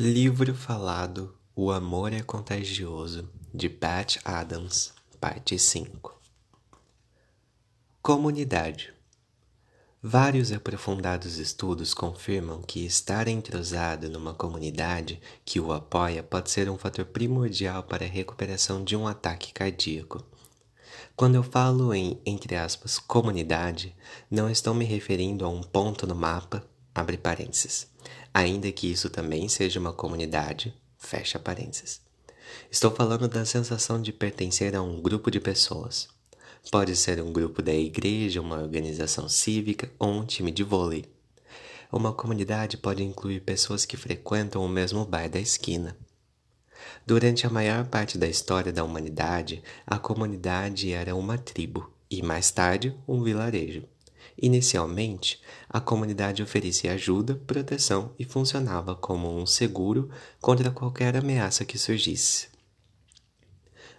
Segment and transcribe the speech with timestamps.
[0.00, 6.16] Livro falado O Amor é Contagioso, de Pat Adams, parte 5
[8.00, 8.94] Comunidade
[10.00, 16.78] Vários aprofundados estudos confirmam que estar entrosado numa comunidade que o apoia pode ser um
[16.78, 20.24] fator primordial para a recuperação de um ataque cardíaco.
[21.16, 23.96] Quando eu falo em, entre aspas, comunidade,
[24.30, 26.64] não estou me referindo a um ponto no mapa,
[26.98, 27.88] abre parênteses
[28.32, 32.00] ainda que isso também seja uma comunidade, fecha parênteses.
[32.70, 36.08] Estou falando da sensação de pertencer a um grupo de pessoas.
[36.70, 41.04] Pode ser um grupo da igreja, uma organização cívica ou um time de vôlei.
[41.90, 45.96] Uma comunidade pode incluir pessoas que frequentam o mesmo bar da esquina.
[47.06, 52.50] Durante a maior parte da história da humanidade, a comunidade era uma tribo e, mais
[52.50, 53.84] tarde, um vilarejo.
[54.40, 60.08] Inicialmente, a comunidade oferecia ajuda, proteção e funcionava como um seguro
[60.40, 62.46] contra qualquer ameaça que surgisse.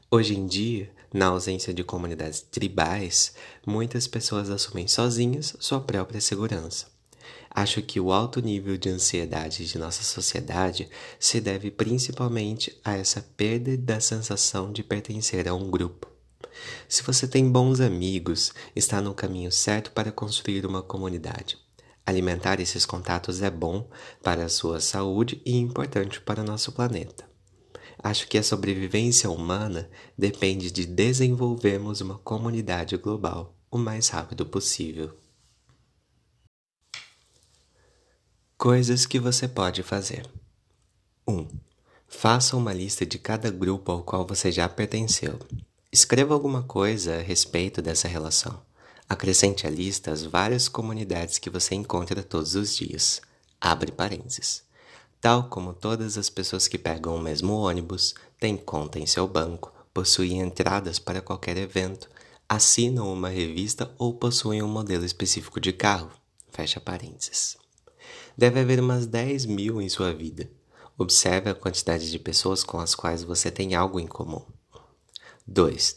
[0.10, 3.34] Hoje em dia, na ausência de comunidades tribais,
[3.66, 6.88] muitas pessoas assumem sozinhas sua própria segurança.
[7.50, 13.22] Acho que o alto nível de ansiedade de nossa sociedade se deve principalmente a essa
[13.36, 16.19] perda da sensação de pertencer a um grupo.
[16.88, 21.58] Se você tem bons amigos, está no caminho certo para construir uma comunidade.
[22.06, 23.88] Alimentar esses contatos é bom
[24.24, 27.30] para a sua saúde e importante para nosso planeta.
[28.02, 35.16] Acho que a sobrevivência humana depende de desenvolvermos uma comunidade global o mais rápido possível.
[38.58, 40.26] Coisas que você pode fazer:
[41.28, 41.34] 1.
[41.34, 41.48] Um,
[42.08, 45.38] faça uma lista de cada grupo ao qual você já pertenceu.
[45.92, 48.62] Escreva alguma coisa a respeito dessa relação.
[49.10, 53.20] Acrescente à lista as várias comunidades que você encontra todos os dias.
[53.60, 54.62] Abre parênteses.
[55.20, 59.74] Tal como todas as pessoas que pegam o mesmo ônibus, têm conta em seu banco,
[59.92, 62.08] possuem entradas para qualquer evento,
[62.48, 66.12] assinam uma revista ou possuem um modelo específico de carro.
[66.52, 67.58] Fecha parênteses.
[68.38, 70.52] Deve haver umas 10 mil em sua vida.
[70.96, 74.46] Observe a quantidade de pessoas com as quais você tem algo em comum.
[75.52, 75.96] 2.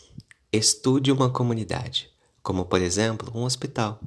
[0.50, 2.08] Estude uma comunidade,
[2.42, 4.00] como por exemplo um hospital.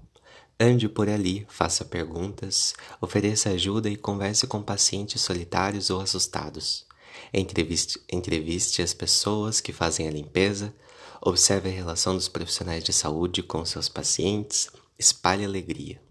[0.59, 6.87] Ande por ali, faça perguntas, ofereça ajuda e converse com pacientes solitários ou assustados.
[7.31, 10.73] Entreviste, entreviste as pessoas que fazem a limpeza,
[11.21, 14.67] observe a relação dos profissionais de saúde com seus pacientes,
[14.97, 16.01] espalhe alegria.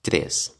[0.00, 0.54] 3.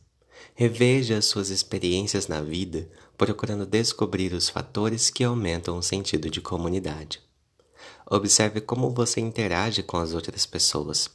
[0.56, 6.40] Reveja as suas experiências na vida, procurando descobrir os fatores que aumentam o sentido de
[6.40, 7.27] comunidade.
[8.10, 11.10] Observe como você interage com as outras pessoas.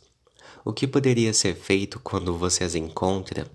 [0.64, 3.50] O que poderia ser feito quando você as encontra?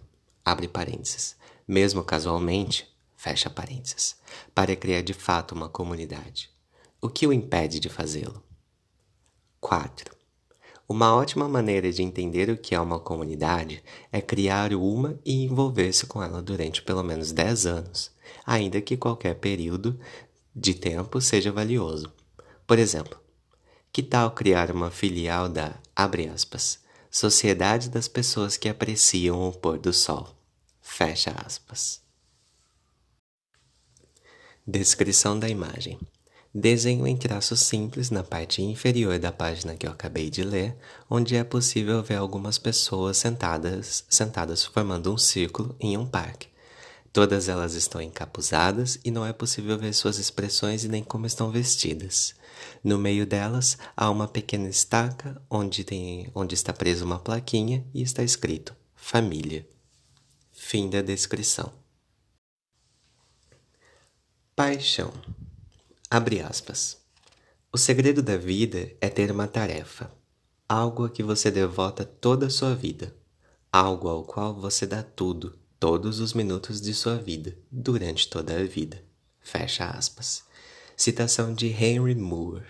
[0.44, 1.37] Abre parênteses.
[1.66, 4.16] Mesmo casualmente, fecha parênteses.
[4.53, 6.50] Para criar de fato uma comunidade.
[7.00, 8.43] O que o impede de fazê-lo?
[9.60, 10.16] 4.
[10.88, 16.06] Uma ótima maneira de entender o que é uma comunidade é criar uma e envolver-se
[16.06, 18.10] com ela durante pelo menos 10 anos,
[18.44, 19.97] ainda que qualquer período
[20.56, 22.12] de tempo seja valioso.
[22.66, 23.28] Por exemplo,
[23.98, 26.78] que tal criar uma filial da, abre aspas,
[27.10, 30.36] Sociedade das Pessoas que Apreciam o Pôr do Sol?
[30.81, 32.00] Fecha aspas.
[34.64, 35.98] Descrição da imagem.
[36.54, 40.76] Desenho em traços simples na parte inferior da página que eu acabei de ler,
[41.10, 46.47] onde é possível ver algumas pessoas sentadas, sentadas formando um círculo em um parque.
[47.12, 51.50] Todas elas estão encapuzadas e não é possível ver suas expressões e nem como estão
[51.50, 52.34] vestidas.
[52.84, 58.02] No meio delas há uma pequena estaca onde, tem, onde está presa uma plaquinha e
[58.02, 59.66] está escrito Família.
[60.52, 61.72] Fim da descrição.
[64.54, 65.12] Paixão.
[66.10, 66.98] Abre aspas.
[67.72, 70.10] O segredo da vida é ter uma tarefa,
[70.69, 73.14] algo a que você devota toda a sua vida,
[73.72, 78.64] algo ao qual você dá tudo, todos os minutos de sua vida, durante toda a
[78.64, 79.00] vida.
[79.41, 80.43] Fecha aspas.
[80.97, 82.67] Citação de Henry Moore.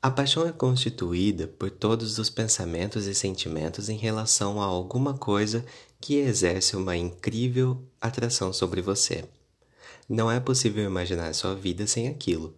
[0.00, 5.62] A paixão é constituída por todos os pensamentos e sentimentos em relação a alguma coisa
[6.00, 9.24] que exerce uma incrível atração sobre você.
[10.08, 12.56] Não é possível imaginar sua vida sem aquilo.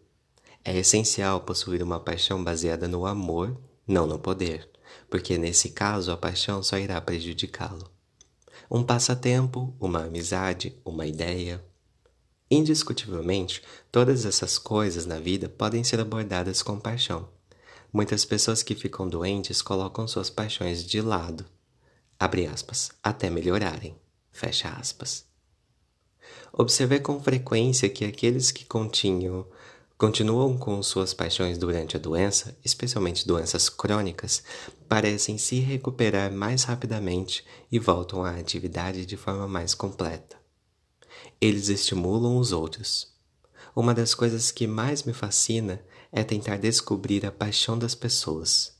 [0.64, 4.68] É essencial possuir uma paixão baseada no amor, não no poder,
[5.08, 7.90] porque nesse caso a paixão só irá prejudicá-lo.
[8.70, 11.62] Um passatempo, uma amizade, uma ideia,
[12.52, 13.62] Indiscutivelmente,
[13.92, 17.28] todas essas coisas na vida podem ser abordadas com paixão.
[17.92, 21.46] Muitas pessoas que ficam doentes colocam suas paixões de lado,
[22.52, 23.96] aspas, até melhorarem,
[24.32, 25.24] fecha aspas.
[26.52, 29.46] Observei com frequência que aqueles que continham,
[30.00, 34.42] continuam com suas paixões durante a doença, especialmente doenças crônicas,
[34.88, 40.38] parecem se recuperar mais rapidamente e voltam à atividade de forma mais completa.
[41.38, 43.12] Eles estimulam os outros.
[43.76, 48.74] Uma das coisas que mais me fascina é tentar descobrir a paixão das pessoas.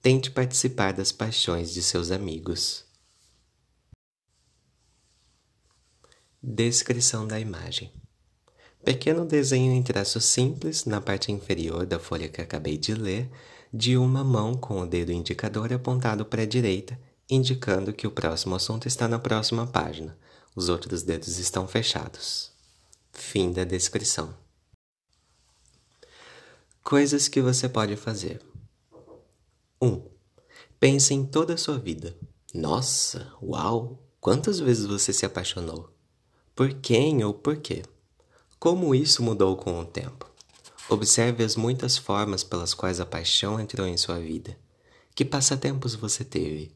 [0.00, 2.86] Tente participar das paixões de seus amigos.
[6.42, 7.92] Descrição da imagem:
[8.84, 13.30] Pequeno desenho em traços simples na parte inferior da folha que acabei de ler,
[13.72, 16.98] de uma mão com o dedo indicador apontado para a direita,
[17.30, 20.18] indicando que o próximo assunto está na próxima página.
[20.54, 22.50] Os outros dedos estão fechados.
[23.12, 24.34] Fim da descrição.
[26.82, 28.42] Coisas que você pode fazer.
[29.80, 29.86] 1.
[29.86, 30.02] Um,
[30.80, 32.16] pense em toda a sua vida.
[32.52, 33.98] Nossa, uau!
[34.20, 35.88] Quantas vezes você se apaixonou?
[36.54, 37.82] Por quem ou por quê?
[38.62, 40.30] Como isso mudou com o tempo?
[40.88, 44.56] Observe as muitas formas pelas quais a paixão entrou em sua vida.
[45.16, 46.70] Que passatempos você teve?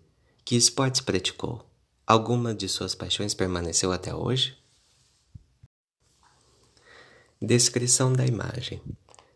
[0.44, 1.64] Que esportes praticou?
[2.04, 4.58] Alguma de suas paixões permaneceu até hoje?
[7.40, 8.82] Descrição da imagem: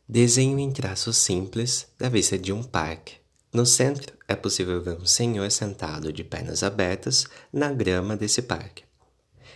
[0.08, 3.19] Desenho em traços simples da vista de um parque.
[3.53, 8.90] No centro é possível ver um senhor sentado de pernas abertas na grama desse parque.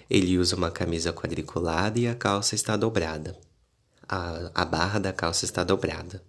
[0.08, 3.36] Ele usa uma camisa quadriculada e a calça está dobrada.
[4.08, 6.22] A, a barra da calça está dobrada.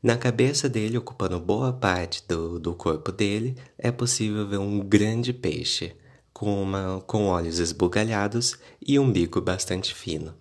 [0.00, 5.32] Na cabeça dele, ocupando boa parte do, do corpo dele, é possível ver um grande
[5.32, 5.96] peixe,
[6.32, 10.32] com, uma, com olhos esbugalhados e um bico bastante fino.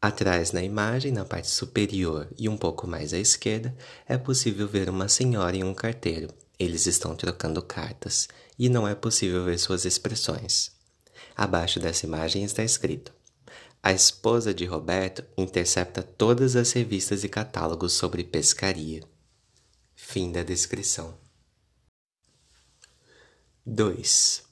[0.00, 3.72] Atrás na imagem, na parte superior e um pouco mais à esquerda,
[4.08, 6.28] é possível ver uma senhora e um carteiro.
[6.58, 8.28] Eles estão trocando cartas
[8.58, 10.72] e não é possível ver suas expressões.
[11.36, 13.12] Abaixo dessa imagem está escrito:
[13.82, 19.02] A esposa de Roberto intercepta todas as revistas e catálogos sobre pescaria.
[19.94, 21.14] Fim da descrição.
[23.64, 24.42] 2.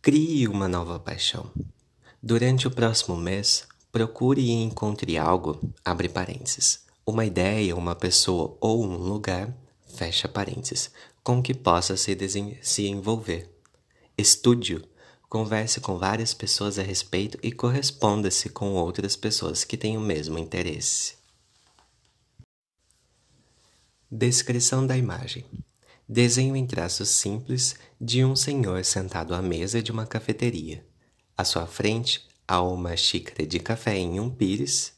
[0.00, 1.50] Crie uma nova paixão.
[2.22, 8.82] Durante o próximo mês, procure e encontre algo, abre parênteses, uma ideia, uma pessoa ou
[8.84, 9.54] um lugar,
[9.94, 10.90] fecha parênteses,
[11.22, 12.16] com que possa se,
[12.62, 13.50] se envolver.
[14.16, 14.93] Estude-o
[15.34, 20.38] Converse com várias pessoas a respeito e corresponda-se com outras pessoas que têm o mesmo
[20.38, 21.16] interesse.
[24.08, 25.44] Descrição da imagem:
[26.08, 30.86] Desenho em traços simples de um senhor sentado à mesa de uma cafeteria.
[31.36, 34.92] À sua frente há uma xícara de café em um pires,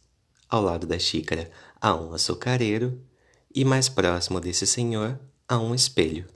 [0.50, 1.50] ao lado da xícara
[1.80, 3.02] há um açucareiro
[3.54, 5.18] e mais próximo desse senhor
[5.48, 6.35] há um espelho.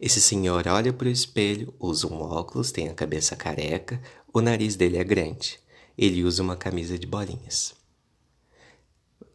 [0.00, 4.00] Esse senhor olha para o espelho, usa um óculos, tem a cabeça careca,
[4.32, 5.58] o nariz dele é grande.
[5.96, 7.74] Ele usa uma camisa de bolinhas.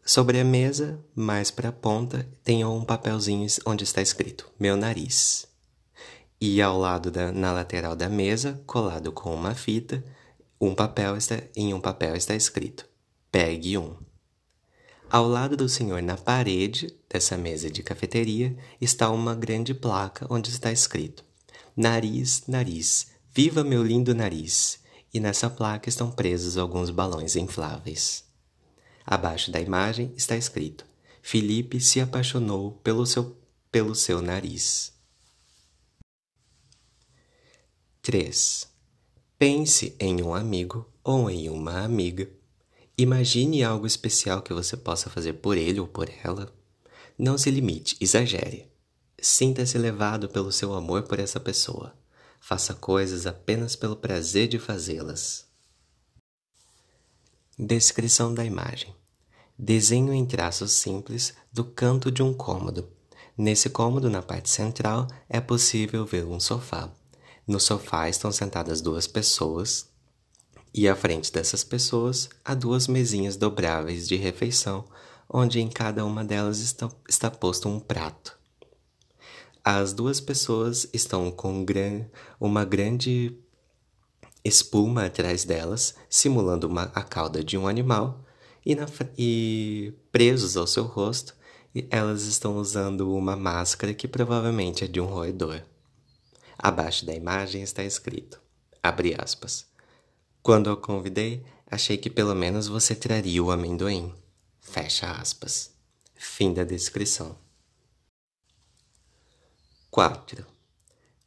[0.05, 5.47] Sobre a mesa, mais para a ponta, tem um papelzinho onde está escrito Meu nariz.
[6.39, 10.03] E ao lado da, na lateral da mesa, colado com uma fita,
[10.59, 12.85] um papel está, em um papel está escrito
[13.31, 13.95] Pegue um.
[15.13, 20.49] Ao lado do senhor, na parede dessa mesa de cafeteria, está uma grande placa onde
[20.49, 21.23] está escrito:
[21.77, 24.79] Nariz, nariz, viva meu lindo nariz!
[25.13, 28.23] E nessa placa estão presos alguns balões infláveis.
[29.05, 30.83] Abaixo da imagem está escrito:
[31.21, 33.37] Felipe se apaixonou pelo seu,
[33.71, 34.93] pelo seu nariz.
[38.01, 38.67] 3.
[39.37, 42.27] Pense em um amigo ou em uma amiga
[43.03, 46.49] Imagine algo especial que você possa fazer por ele ou por ela.
[47.17, 48.71] Não se limite, exagere.
[49.21, 51.93] Sinta-se levado pelo seu amor por essa pessoa.
[52.39, 55.45] Faça coisas apenas pelo prazer de fazê-las.
[57.59, 58.95] Descrição da imagem:
[59.59, 62.89] Desenho em traços simples do canto de um cômodo.
[63.37, 66.89] Nesse cômodo, na parte central, é possível ver um sofá.
[67.45, 69.92] No sofá estão sentadas duas pessoas,
[70.73, 74.85] e à frente dessas pessoas há duas mesinhas dobráveis de refeição,
[75.29, 78.37] onde em cada uma delas está, está posto um prato.
[79.63, 82.05] As duas pessoas estão com gran,
[82.39, 83.37] uma grande
[84.43, 88.25] espuma atrás delas, simulando uma, a cauda de um animal,
[88.65, 88.85] e, na,
[89.17, 91.35] e presos ao seu rosto,
[91.89, 95.61] elas estão usando uma máscara que provavelmente é de um roedor.
[96.57, 98.39] Abaixo da imagem está escrito,
[98.81, 99.65] abre aspas,
[100.43, 104.13] quando eu convidei, achei que pelo menos você traria o amendoim.
[104.59, 105.71] Fecha aspas.
[106.13, 107.37] Fim da descrição.
[109.89, 110.45] 4.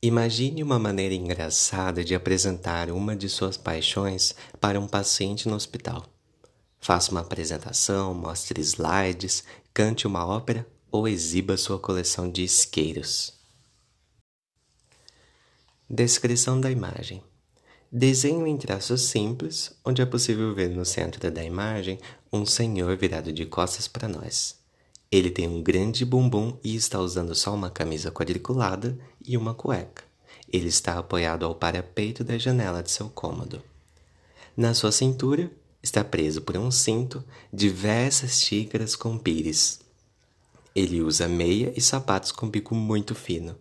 [0.02, 6.04] Imagine uma maneira engraçada de apresentar uma de suas paixões para um paciente no hospital.
[6.78, 13.32] Faça uma apresentação, mostre slides, cante uma ópera ou exiba sua coleção de isqueiros.
[15.88, 17.22] Descrição da imagem:
[17.98, 21.98] Desenho em traços simples, onde é possível ver no centro da imagem
[22.30, 24.58] um senhor virado de costas para nós.
[25.10, 30.04] Ele tem um grande bumbum e está usando só uma camisa quadriculada e uma cueca.
[30.52, 33.62] Ele está apoiado ao parapeito da janela de seu cômodo.
[34.54, 35.50] Na sua cintura
[35.82, 39.80] está preso por um cinto diversas xícaras com pires.
[40.74, 43.56] Ele usa meia e sapatos com bico muito fino.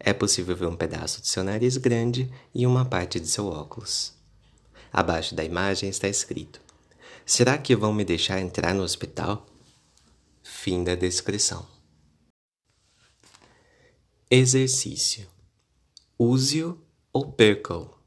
[0.00, 4.12] É possível ver um pedaço de seu nariz grande e uma parte de seu óculos.
[4.92, 6.60] Abaixo da imagem está escrito:
[7.26, 9.46] Será que vão me deixar entrar no hospital?
[10.42, 11.66] Fim da descrição.
[14.30, 15.26] Exercício:
[16.18, 16.80] Use-o
[17.12, 17.98] ou perca-o.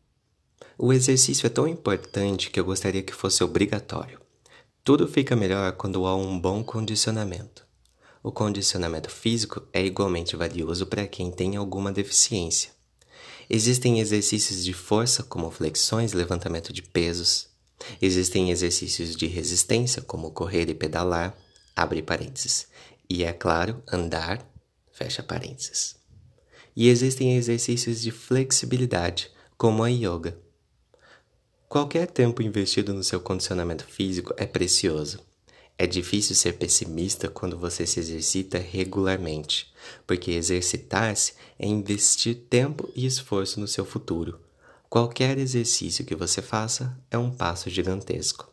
[0.78, 4.20] O exercício é tão importante que eu gostaria que fosse obrigatório.
[4.84, 7.71] Tudo fica melhor quando há um bom condicionamento.
[8.24, 12.70] O condicionamento físico é igualmente valioso para quem tem alguma deficiência.
[13.50, 17.50] Existem exercícios de força, como flexões, levantamento de pesos.
[18.00, 21.36] Existem exercícios de resistência, como correr e pedalar
[21.76, 22.68] abre parênteses.
[23.10, 24.48] E é claro, andar,
[24.92, 25.96] fecha parênteses.
[26.76, 30.38] E existem exercícios de flexibilidade, como a yoga.
[31.68, 35.31] Qualquer tempo investido no seu condicionamento físico é precioso.
[35.78, 39.74] É difícil ser pessimista quando você se exercita regularmente,
[40.06, 44.40] porque exercitar-se é investir tempo e esforço no seu futuro.
[44.90, 48.52] Qualquer exercício que você faça é um passo gigantesco.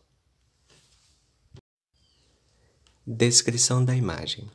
[3.07, 4.49] Descrição da imagem: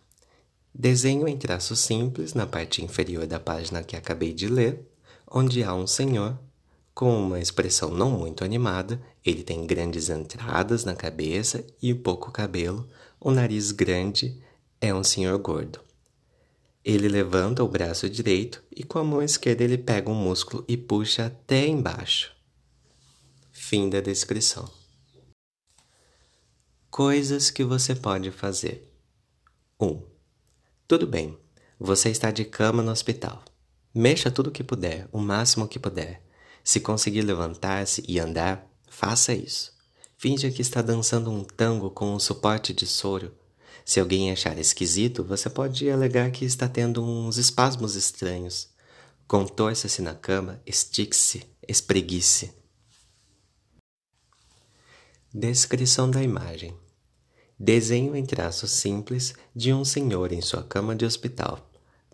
[0.73, 4.87] Desenho em traços simples na parte inferior da página que acabei de ler,
[5.29, 6.39] onde há um senhor
[6.93, 9.01] com uma expressão não muito animada.
[9.25, 12.87] Ele tem grandes entradas na cabeça e pouco cabelo,
[13.19, 14.41] o nariz grande,
[14.79, 15.79] é um senhor gordo.
[16.83, 20.75] Ele levanta o braço direito e com a mão esquerda ele pega um músculo e
[20.75, 22.35] puxa até embaixo.
[23.51, 24.69] Fim da descrição.
[26.91, 28.91] Coisas que você pode fazer.
[29.79, 29.85] 1.
[29.85, 30.01] Um,
[30.85, 31.37] tudo bem,
[31.79, 33.43] você está de cama no hospital.
[33.95, 36.21] Mexa tudo que puder, o máximo que puder.
[36.63, 39.73] Se conseguir levantar-se e andar, faça isso.
[40.17, 43.35] Finja que está dançando um tango com um suporte de soro.
[43.83, 48.69] Se alguém achar esquisito, você pode alegar que está tendo uns espasmos estranhos.
[49.27, 52.53] Contorça-se na cama, estique-se, espreguice.
[55.33, 56.73] Descrição da imagem.
[57.59, 61.72] Desenho em traços simples de um senhor em sua cama de hospital.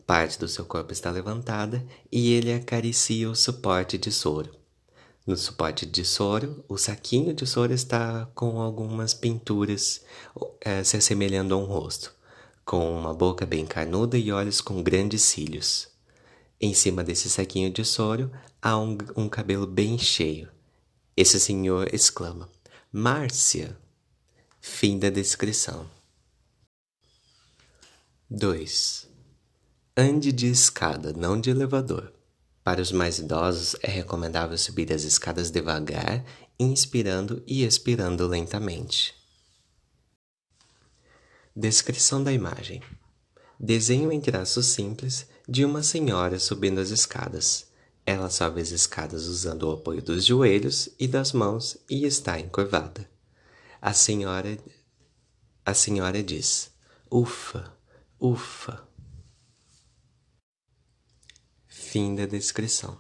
[0.10, 4.50] Parte do seu corpo está levantada e ele acaricia o suporte de soro.
[5.24, 10.04] No suporte de soro, o saquinho de soro está com algumas pinturas
[10.62, 12.12] é, se assemelhando a um rosto,
[12.66, 15.90] com uma boca bem carnuda e olhos com grandes cílios.
[16.60, 20.50] Em cima desse saquinho de soro há um, um cabelo bem cheio.
[21.16, 22.50] Esse senhor exclama:
[22.92, 23.78] Márcia!
[24.60, 25.88] Fim da descrição.
[28.28, 29.09] 2.
[30.02, 32.14] Ande de escada, não de elevador.
[32.64, 36.24] Para os mais idosos, é recomendável subir as escadas devagar,
[36.58, 39.14] inspirando e expirando lentamente.
[41.54, 42.82] Descrição da imagem:
[43.60, 47.68] Desenho em traços simples de uma senhora subindo as escadas.
[48.06, 53.06] Ela sobe as escadas usando o apoio dos joelhos e das mãos e está encurvada.
[53.82, 54.58] A senhora
[55.66, 56.72] a senhora diz:
[57.12, 57.74] Ufa,
[58.18, 58.89] ufa.
[61.92, 62.96] Fim da descrição.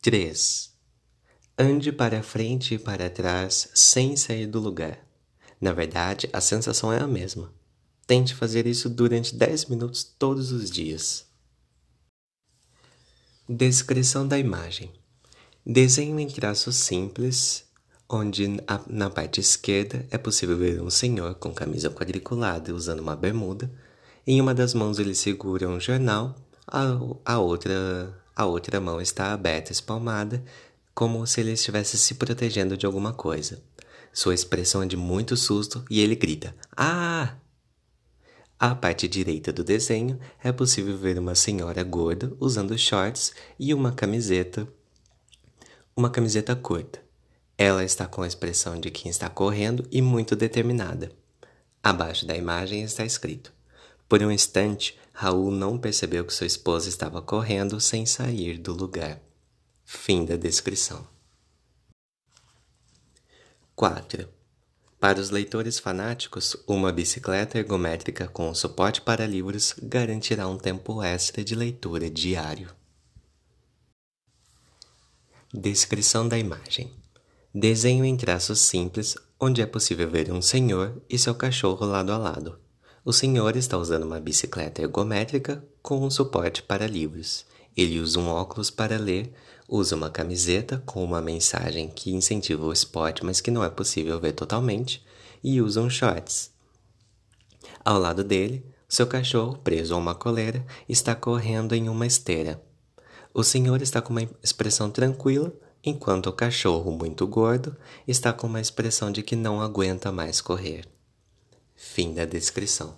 [0.00, 0.72] 3.
[1.56, 4.98] Ande para frente e para trás sem sair do lugar.
[5.60, 7.54] Na verdade, a sensação é a mesma.
[8.04, 11.24] Tente fazer isso durante 10 minutos todos os dias.
[13.48, 14.92] Descrição da imagem:
[15.64, 17.64] Desenho em traços simples
[18.08, 18.48] onde
[18.88, 23.72] na parte esquerda é possível ver um senhor com camisa quadriculada usando uma bermuda.
[24.24, 26.82] Em uma das mãos ele segura um jornal, a,
[27.24, 30.44] a, outra, a outra mão está aberta, espalmada,
[30.94, 33.60] como se ele estivesse se protegendo de alguma coisa.
[34.12, 37.34] Sua expressão é de muito susto e ele grita: Ah!
[38.60, 43.90] À parte direita do desenho é possível ver uma senhora gorda usando shorts e uma
[43.90, 44.68] camiseta,
[45.96, 47.02] uma camiseta curta.
[47.58, 51.10] Ela está com a expressão de quem está correndo e muito determinada.
[51.82, 53.52] Abaixo da imagem está escrito:
[54.12, 59.18] Por um instante, Raul não percebeu que sua esposa estava correndo sem sair do lugar.
[59.86, 61.08] Fim da descrição.
[63.74, 64.28] 4.
[65.00, 71.42] Para os leitores fanáticos, uma bicicleta ergométrica com suporte para livros garantirá um tempo extra
[71.42, 72.68] de leitura diário.
[75.54, 76.92] Descrição da imagem:
[77.54, 82.18] Desenho em traços simples, onde é possível ver um senhor e seu cachorro lado a
[82.18, 82.60] lado.
[83.04, 87.44] O senhor está usando uma bicicleta ergométrica com um suporte para livros.
[87.76, 89.32] Ele usa um óculos para ler,
[89.68, 94.20] usa uma camiseta com uma mensagem que incentiva o esporte, mas que não é possível
[94.20, 95.04] ver totalmente,
[95.42, 96.52] e usa um shorts.
[97.84, 102.62] Ao lado dele, seu cachorro, preso a uma coleira, está correndo em uma esteira.
[103.34, 108.60] O senhor está com uma expressão tranquila, enquanto o cachorro, muito gordo, está com uma
[108.60, 110.91] expressão de que não aguenta mais correr.
[111.84, 112.96] Fim da descrição.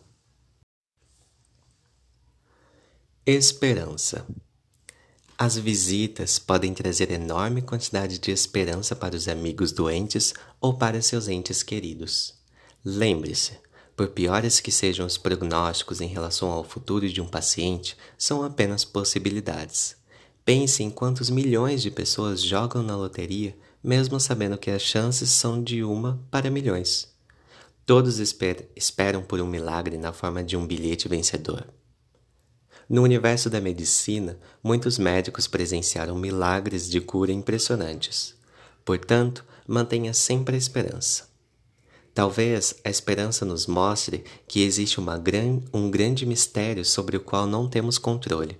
[3.26, 4.25] Esperança.
[5.37, 11.29] As visitas podem trazer enorme quantidade de esperança para os amigos doentes ou para seus
[11.29, 12.35] entes queridos.
[12.85, 13.59] Lembre-se,
[13.97, 18.85] por piores que sejam os prognósticos em relação ao futuro de um paciente, são apenas
[18.85, 19.97] possibilidades.
[20.45, 25.61] Pense em quantos milhões de pessoas jogam na loteria, mesmo sabendo que as chances são
[25.61, 27.13] de uma para milhões.
[27.87, 31.67] Todos esper esperam por um milagre na forma de um bilhete vencedor.
[32.88, 38.35] No universo da medicina, muitos médicos presenciaram milagres de cura impressionantes.
[38.85, 41.29] Portanto, mantenha sempre a esperança.
[42.14, 47.69] Talvez a esperança nos mostre que existe gran, um grande mistério sobre o qual não
[47.69, 48.59] temos controle.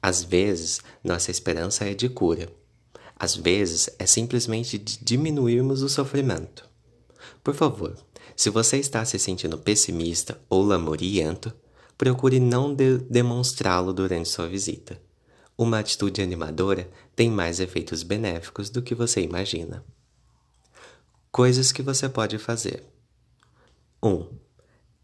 [0.00, 2.50] Às vezes, nossa esperança é de cura.
[3.16, 6.68] Às vezes, é simplesmente de diminuirmos o sofrimento.
[7.42, 7.96] Por favor,
[8.36, 11.52] se você está se sentindo pessimista ou lamuriento,
[11.96, 15.00] procure não de demonstrá-lo durante sua visita.
[15.56, 19.84] Uma atitude animadora tem mais efeitos benéficos do que você imagina.
[21.30, 22.82] Coisas que você pode fazer:
[24.02, 24.08] 1.
[24.08, 24.28] Um,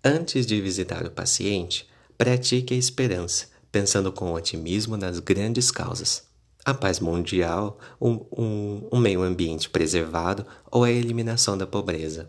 [0.04, 1.88] antes de visitar o paciente,
[2.18, 6.24] pratique a esperança, pensando com otimismo nas grandes causas.
[6.64, 12.28] A paz mundial, um, um, um meio ambiente preservado ou a eliminação da pobreza.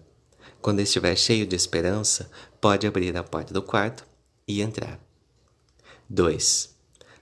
[0.61, 4.05] Quando estiver cheio de esperança, pode abrir a porta do quarto
[4.47, 4.99] e entrar.
[6.07, 6.75] 2.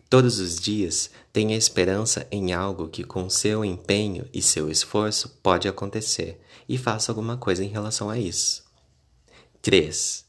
[0.09, 5.67] Todos os dias tenha esperança em algo que, com seu empenho e seu esforço, pode
[5.67, 8.65] acontecer e faça alguma coisa em relação a isso.
[9.61, 10.25] 3.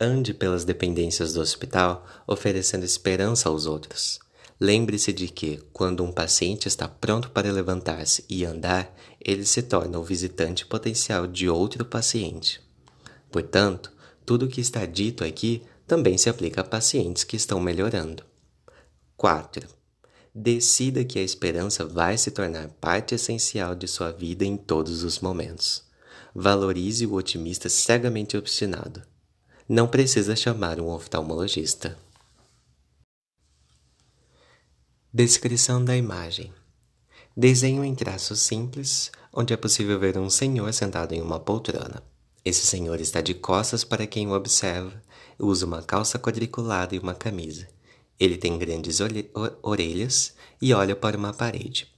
[0.00, 4.20] Ande pelas dependências do hospital oferecendo esperança aos outros.
[4.60, 9.98] Lembre-se de que, quando um paciente está pronto para levantar-se e andar, ele se torna
[9.98, 12.60] o visitante potencial de outro paciente.
[13.30, 13.92] Portanto,
[14.26, 18.24] tudo o que está dito aqui também se aplica a pacientes que estão melhorando.
[19.16, 19.66] 4.
[20.34, 25.20] Decida que a esperança vai se tornar parte essencial de sua vida em todos os
[25.20, 25.84] momentos.
[26.34, 29.02] Valorize o otimista cegamente obstinado.
[29.68, 31.96] Não precisa chamar um oftalmologista.
[35.18, 36.52] Descrição da imagem:
[37.36, 42.04] Desenho em traços simples, onde é possível ver um senhor sentado em uma poltrona.
[42.44, 45.02] Esse senhor está de costas para quem o observa,
[45.36, 47.66] usa uma calça quadriculada e uma camisa.
[48.16, 49.00] Ele tem grandes
[49.60, 51.92] orelhas e olha para uma parede.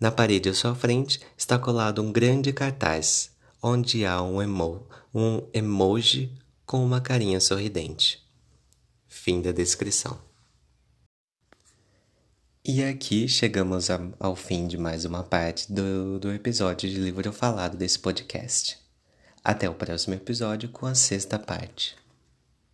[0.00, 3.30] Na parede à sua frente está colado um grande cartaz,
[3.62, 8.20] onde há um, emo um emoji com uma carinha sorridente.
[9.06, 10.26] Fim da descrição.
[12.70, 17.32] E aqui chegamos a, ao fim de mais uma parte do, do episódio de livro
[17.32, 18.78] falado desse podcast.
[19.42, 21.96] Até o próximo episódio com a sexta parte.